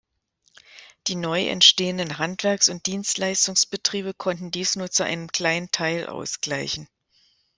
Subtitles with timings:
[1.05, 6.87] Die neu entstehenden Handwerks- und Dienstleistungsbetriebe konnten dies nur zu einem kleinen Teil ausgleichen.